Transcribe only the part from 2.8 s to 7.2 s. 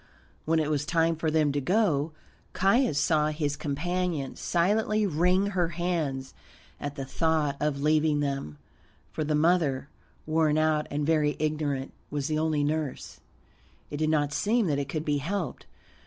saw his companion silently wring her hands at the